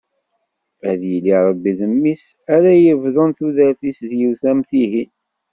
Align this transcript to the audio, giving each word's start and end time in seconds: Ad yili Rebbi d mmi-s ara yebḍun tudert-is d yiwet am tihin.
Ad 0.89 1.01
yili 1.09 1.33
Rebbi 1.47 1.71
d 1.77 1.79
mmi-s 1.93 2.23
ara 2.55 2.71
yebḍun 2.75 3.31
tudert-is 3.37 3.99
d 4.09 4.11
yiwet 4.19 4.43
am 4.51 4.59
tihin. 4.69 5.11